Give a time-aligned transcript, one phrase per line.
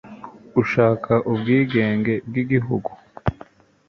[0.61, 2.91] ashaka ubwigenge bw'igihugu